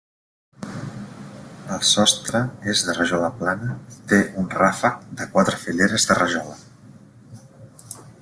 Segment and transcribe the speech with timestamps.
[1.75, 2.41] El sostre
[2.73, 6.59] és de rajola plana i té un ràfec de quatre fileres de rajola.